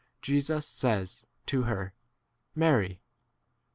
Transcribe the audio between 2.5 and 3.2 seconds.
Mary.